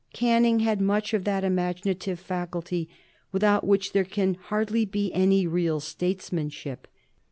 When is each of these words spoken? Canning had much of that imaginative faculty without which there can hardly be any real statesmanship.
Canning 0.13 0.61
had 0.61 0.81
much 0.81 1.13
of 1.13 1.25
that 1.25 1.43
imaginative 1.43 2.19
faculty 2.19 2.89
without 3.31 3.67
which 3.67 3.93
there 3.93 4.03
can 4.03 4.33
hardly 4.33 4.83
be 4.83 5.13
any 5.13 5.45
real 5.45 5.79
statesmanship. 5.79 6.87